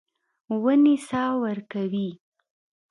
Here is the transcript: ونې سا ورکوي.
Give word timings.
ونې 0.63 0.95
سا 1.07 1.23
ورکوي. 1.43 2.09